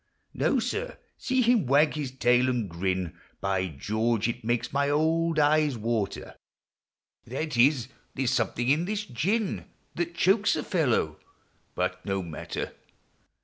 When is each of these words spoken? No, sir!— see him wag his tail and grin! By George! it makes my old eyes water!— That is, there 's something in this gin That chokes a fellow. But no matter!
No, 0.33 0.57
sir!— 0.57 0.97
see 1.19 1.43
him 1.43 1.67
wag 1.67 1.93
his 1.93 2.09
tail 2.09 2.49
and 2.49 2.67
grin! 2.67 3.15
By 3.39 3.67
George! 3.67 4.27
it 4.27 4.43
makes 4.43 4.73
my 4.73 4.89
old 4.89 5.37
eyes 5.37 5.77
water!— 5.77 6.37
That 7.27 7.55
is, 7.55 7.87
there 8.15 8.25
's 8.25 8.31
something 8.31 8.67
in 8.69 8.85
this 8.85 9.05
gin 9.05 9.65
That 9.93 10.15
chokes 10.15 10.55
a 10.55 10.63
fellow. 10.63 11.19
But 11.75 12.03
no 12.03 12.23
matter! 12.23 12.73